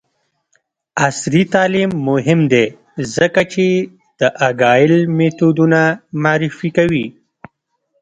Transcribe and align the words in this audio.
عصري 1.07 1.41
تعلیم 1.53 1.89
مهم 2.09 2.39
دی 2.51 2.65
ځکه 3.15 3.41
چې 3.53 3.65
د 4.19 4.21
اګایل 4.49 4.93
میتودونه 5.17 5.81
معرفي 6.23 6.69
کوي. 6.77 7.05